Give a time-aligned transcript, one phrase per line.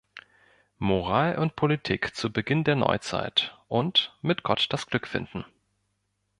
[0.79, 5.45] Moral und Politik zu Beginn der Neuzeit" und "Mit Gott das Glück finden".